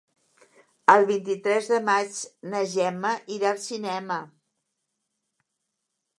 [0.93, 2.17] El vint-i-tres de maig
[2.55, 4.19] na Gemma irà al cinema.